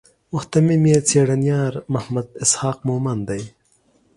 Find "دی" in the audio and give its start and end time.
3.29-3.43